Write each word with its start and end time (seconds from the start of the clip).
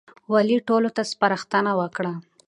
والي 0.31 0.57
ټولو 0.67 0.89
ته 0.95 1.01
سپارښتنه 1.11 1.71
وکړه. 1.79 2.13